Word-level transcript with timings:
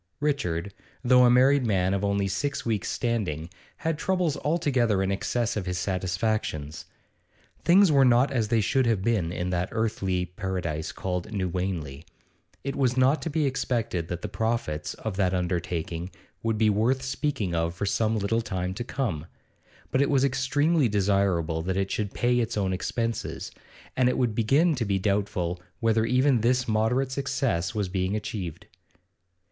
Richard, 0.19 0.73
though 1.03 1.25
a 1.25 1.29
married 1.29 1.63
man 1.63 1.93
of 1.93 2.03
only 2.03 2.27
six 2.27 2.65
weeks' 2.65 2.89
standing, 2.89 3.51
had 3.77 3.99
troubles 3.99 4.35
altogether 4.37 5.03
in 5.03 5.11
excess 5.11 5.55
of 5.55 5.67
his 5.67 5.77
satisfactions. 5.77 6.85
Things 7.63 7.91
were 7.91 8.03
not 8.03 8.31
as 8.31 8.47
they 8.47 8.61
should 8.61 8.87
have 8.87 9.03
been 9.03 9.31
in 9.31 9.51
that 9.51 9.69
earthly 9.71 10.25
paradise 10.25 10.91
called 10.91 11.31
New 11.31 11.47
Wanley. 11.47 12.03
It 12.63 12.75
was 12.75 12.97
not 12.97 13.21
to 13.21 13.29
be 13.29 13.45
expected 13.45 14.07
that 14.07 14.23
the 14.23 14.27
profits 14.27 14.95
of 14.95 15.17
that 15.17 15.35
undertaking 15.35 16.09
would 16.41 16.57
be 16.57 16.71
worth 16.71 17.03
speaking 17.03 17.53
of 17.53 17.75
for 17.75 17.85
some 17.85 18.17
little 18.17 18.41
time 18.41 18.73
to 18.73 18.83
come, 18.83 19.27
but 19.91 20.01
it 20.01 20.09
was 20.09 20.23
extremely 20.23 20.89
desirable 20.89 21.61
that 21.61 21.77
it 21.77 21.91
should 21.91 22.11
pay 22.11 22.39
its 22.39 22.57
own 22.57 22.73
expenses, 22.73 23.51
and 23.95 24.09
it 24.09 24.33
began 24.33 24.73
to 24.73 24.83
be 24.83 24.97
doubtful 24.97 25.61
whether 25.79 26.05
even 26.07 26.41
this 26.41 26.67
moderate 26.67 27.11
success 27.11 27.75
was 27.75 27.87
being 27.87 28.15
achieved. 28.15 28.65